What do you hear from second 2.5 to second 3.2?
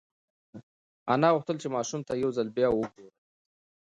بیا وگوري.